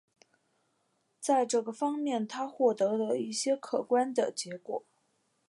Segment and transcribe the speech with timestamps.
[1.19, 4.83] 在这个方面他获得了一些可观的结果。